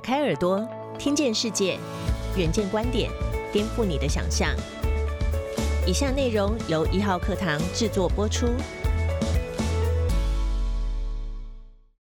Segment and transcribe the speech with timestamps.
[0.00, 0.66] 开耳朵，
[0.98, 1.78] 听见世界，
[2.36, 3.10] 远见观点，
[3.52, 4.48] 颠覆你的想象。
[5.86, 8.46] 以下内容由一号课堂制作播出。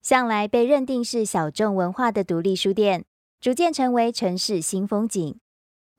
[0.02, 3.05] 向来被认定是小众文化的独立书店，
[3.41, 5.38] 逐渐成为城市新风景。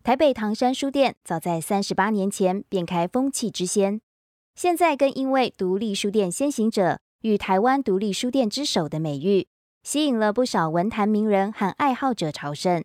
[0.04, 4.02] 台北唐山书店早在三十八年前便开风气之先，
[4.56, 9.48] 现在更因为独立书店先行者与台湾独立书店之首的美誉。
[9.84, 12.84] 吸引了不少文坛名人和爱好者朝圣。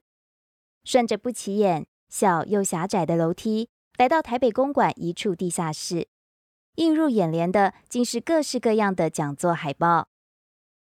[0.85, 6.09] 顺着不起眼、小又狭窄的楼梯，来到台北公馆一处地下室，
[6.75, 10.09] 映入眼帘的竟是各式各样的讲座海报。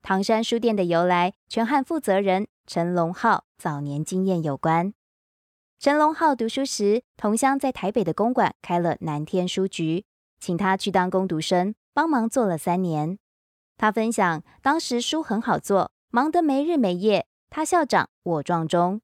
[0.01, 4.95] 唐山书店的由来，全和负责人陈龙浩早年经验有关。
[5.79, 10.07] 陈龙浩读书时，同乡在台北的公馆开了南天书局，
[10.39, 13.19] 请他去当工读生，帮忙做了三年。
[13.81, 17.27] 他分享，当时书很好做，忙得没日没夜。
[17.49, 19.01] 他校长，我撞钟。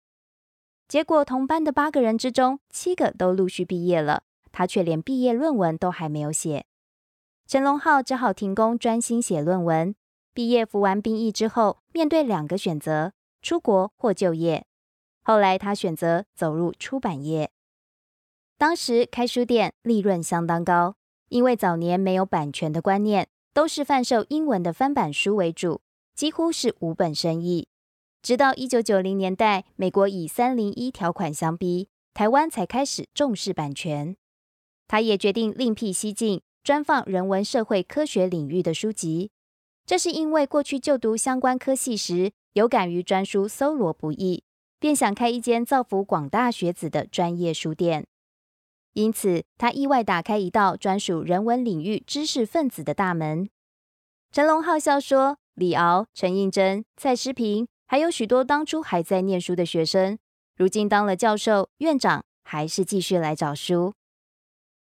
[0.86, 6.66] 结果同班的八个人之中，七个都陆续毕业了，他却连毕业论文都还没有写。
[7.46, 9.94] 陈龙浩只好停工，专心写论文。
[10.34, 14.66] 毕业服完兵役之后，面对两个选择：出国或就业。
[15.22, 17.50] 后来他选择走入出版业。
[18.58, 20.96] 当时开书店利润相当高，
[21.30, 23.28] 因为早年没有版权的观念。
[23.56, 25.80] 都是贩售英文的翻版书为主，
[26.14, 27.68] 几乎是无本生意。
[28.20, 34.14] 直到一九九零年代，美国以三零一条款相逼，台湾才开始重视版权。
[34.86, 39.30] 他也决定另辟蹊径，专放人文社会科学领域的书籍。
[39.86, 44.44] 这是因为过去就读相关科系时，有感于专书搜罗不易，
[44.78, 48.06] 便想开一间造福广大学子的专业书店。
[48.96, 53.46] 因此，他意外打开一道专属人文领域知识分子的大门。
[54.32, 60.16] 陈龙浩笑说：“李敖、陈应真、蔡诗平，还有许多当初还在念书的学生，
[60.56, 63.92] 如今当了教授、院长，还是继续来找书。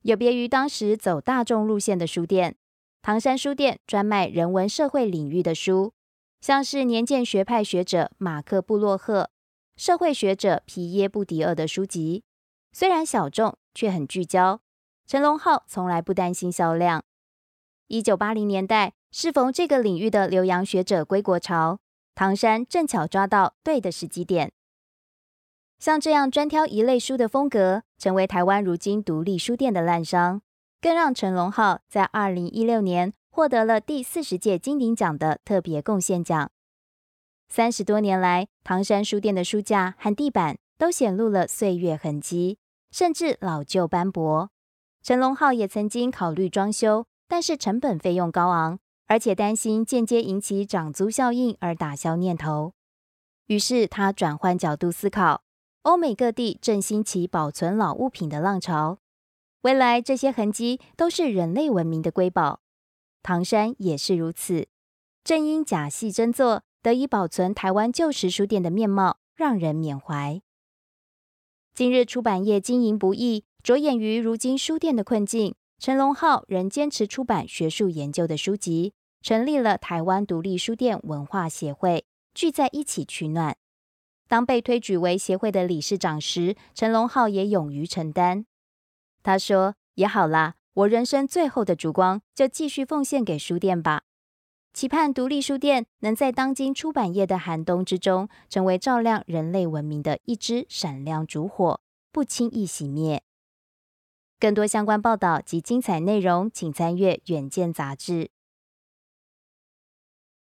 [0.02, 2.56] 有别于当时走大众路线的书店，
[3.04, 5.94] 唐山书店专卖人文社会领域的书，
[6.42, 9.30] 像是年鉴学派学者马克布洛赫、
[9.76, 12.24] 社会学者皮耶布迪厄的书籍，
[12.72, 14.60] 虽然小众。”却很聚焦。
[15.08, 17.02] 陈龙浩从来不担心销量。
[17.88, 21.80] 一九八零年代，适逢这个领域的留洋学者归国潮，
[22.14, 24.52] 唐山正巧抓到对的时机点。
[25.78, 30.42] 像这样专挑一类书的风格，成为台湾如今独立书店的滥觞，
[30.82, 36.52] 更让陈龙浩在二零一六年获得了第四十届金鼎奖的特别贡献奖。
[37.48, 42.58] 三十多年来，唐山书店的书架和地板都显露了岁月痕迹。
[42.90, 44.50] 甚至老旧斑驳，
[45.04, 52.74] 陈龙浩也曾经考虑装修，但是成本费用高昂，而且担心间接引起涨租效应而打消念头。
[53.46, 55.44] 于是他转换角度思考，
[55.84, 58.98] 欧美各地正兴起保存老物品的浪潮，
[59.62, 62.62] 未来这些痕迹都是人类文明的瑰宝。
[63.22, 64.68] 唐山也是如此，
[65.24, 70.42] 正因假戏真做，得以保存台湾旧时书店的面貌，让人缅怀。
[71.80, 78.92] 今日出版业经营不易，着眼于如今书店的困境，陈龙浩仍坚持出版学术研究的书籍，
[79.22, 82.04] 成立了台湾独立书店文化协会，
[82.34, 83.56] 聚在一起取暖。
[84.28, 88.46] 当被推举为协会的理事长时，陈龙浩也勇于承担。
[89.24, 94.02] 他说：“也好啦，我人生最后的烛光就继续奉献给书店吧。”
[94.80, 101.82] 期盼独立书店能在当今出版业的寒冬之中，成为照亮人类文明的一支闪亮烛火，
[102.14, 103.22] 不轻易熄灭。
[104.40, 108.32] 更多相关报道及精彩内容，请参阅《远见》杂志。